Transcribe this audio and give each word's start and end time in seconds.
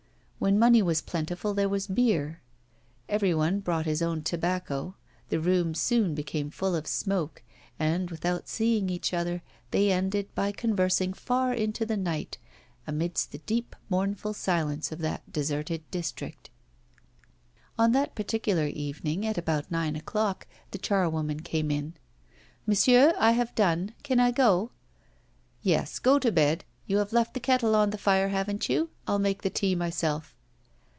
When 0.41 0.57
money 0.57 0.81
was 0.81 1.03
plentiful 1.03 1.53
there 1.53 1.69
was 1.69 1.85
beer. 1.85 2.41
Every 3.07 3.31
one 3.31 3.59
brought 3.59 3.85
his 3.85 4.01
own 4.01 4.23
tobacco, 4.23 4.95
the 5.29 5.39
room 5.39 5.75
soon 5.75 6.15
became 6.15 6.49
full 6.49 6.75
of 6.75 6.87
smoke, 6.87 7.43
and 7.77 8.09
without 8.09 8.47
seeing 8.47 8.89
each 8.89 9.13
other 9.13 9.43
they 9.69 9.91
ended 9.91 10.33
by 10.33 10.51
conversing 10.51 11.13
far 11.13 11.53
into 11.53 11.85
the 11.85 11.95
night, 11.95 12.39
amidst 12.87 13.31
the 13.31 13.37
deep 13.37 13.75
mournful 13.87 14.33
silence 14.33 14.91
of 14.91 14.97
that 14.97 15.31
deserted 15.31 15.83
district. 15.91 16.49
On 17.77 17.91
that 17.91 18.15
particular 18.15 18.65
evening, 18.65 19.23
at 19.27 19.37
about 19.37 19.69
nine 19.69 19.95
o'clock, 19.95 20.47
the 20.71 20.79
charwoman 20.79 21.41
came 21.41 21.69
in. 21.69 21.93
'Monsieur, 22.65 23.13
I 23.19 23.33
have 23.33 23.53
done. 23.53 23.93
Can 24.01 24.19
I 24.19 24.31
go?' 24.31 24.71
'Yes, 25.61 25.99
go 25.99 26.17
to 26.17 26.31
bed. 26.31 26.65
You 26.87 26.97
have 26.97 27.13
left 27.13 27.35
the 27.35 27.39
kettle 27.39 27.73
on 27.73 27.91
the 27.91 27.97
fire, 27.97 28.29
haven't 28.29 28.67
you? 28.67 28.89
I'll 29.07 29.19
make 29.19 29.43
the 29.43 29.49
tea 29.49 29.75
myself. 29.75 30.35